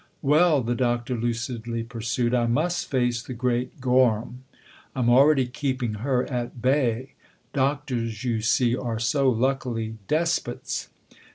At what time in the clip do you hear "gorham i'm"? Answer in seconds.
3.79-5.11